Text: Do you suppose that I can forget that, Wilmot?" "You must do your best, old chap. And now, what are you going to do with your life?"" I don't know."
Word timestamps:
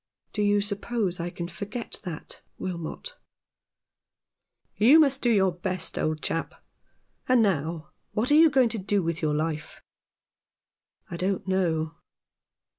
Do 0.33 0.41
you 0.41 0.61
suppose 0.61 1.17
that 1.17 1.25
I 1.25 1.29
can 1.29 1.47
forget 1.47 1.99
that, 2.05 2.41
Wilmot?" 2.57 3.13
"You 4.89 4.99
must 4.99 5.21
do 5.21 5.29
your 5.29 5.51
best, 5.51 5.99
old 5.99 6.23
chap. 6.23 6.55
And 7.29 7.43
now, 7.43 7.91
what 8.13 8.31
are 8.31 8.35
you 8.35 8.49
going 8.49 8.69
to 8.69 8.79
do 8.79 9.03
with 9.03 9.21
your 9.21 9.35
life?"" 9.35 9.79
I 11.11 11.17
don't 11.17 11.47
know." 11.47 11.97